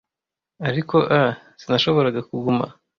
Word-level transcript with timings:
Ariko 0.69 0.95
ah! 1.21 1.27
Sinashoboraga 1.61 2.19
kuguma! 2.29 2.65